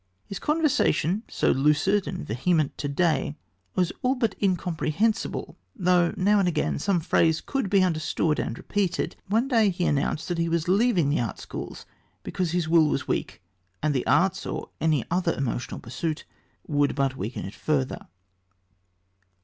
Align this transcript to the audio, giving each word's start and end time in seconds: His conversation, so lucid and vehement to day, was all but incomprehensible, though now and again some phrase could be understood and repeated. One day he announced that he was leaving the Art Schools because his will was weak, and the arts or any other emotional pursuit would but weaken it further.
His 0.25 0.39
conversation, 0.39 1.21
so 1.29 1.51
lucid 1.51 2.07
and 2.07 2.25
vehement 2.25 2.75
to 2.79 2.87
day, 2.87 3.35
was 3.75 3.93
all 4.01 4.15
but 4.15 4.33
incomprehensible, 4.41 5.59
though 5.75 6.11
now 6.17 6.39
and 6.39 6.47
again 6.47 6.79
some 6.79 6.99
phrase 7.01 7.39
could 7.39 7.69
be 7.69 7.83
understood 7.83 8.39
and 8.39 8.57
repeated. 8.57 9.15
One 9.27 9.47
day 9.47 9.69
he 9.69 9.85
announced 9.85 10.27
that 10.29 10.39
he 10.39 10.49
was 10.49 10.67
leaving 10.67 11.09
the 11.11 11.19
Art 11.19 11.37
Schools 11.39 11.85
because 12.23 12.49
his 12.49 12.67
will 12.67 12.87
was 12.87 13.07
weak, 13.07 13.43
and 13.83 13.93
the 13.93 14.07
arts 14.07 14.43
or 14.47 14.69
any 14.81 15.05
other 15.11 15.35
emotional 15.35 15.79
pursuit 15.79 16.25
would 16.65 16.95
but 16.95 17.15
weaken 17.15 17.45
it 17.45 17.53
further. 17.53 18.07